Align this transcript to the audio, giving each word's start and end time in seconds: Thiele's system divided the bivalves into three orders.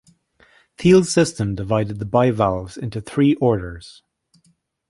Thiele's 0.79 1.13
system 1.13 1.53
divided 1.53 1.99
the 1.99 2.07
bivalves 2.07 2.75
into 2.75 3.01
three 3.01 3.35
orders. 3.35 4.01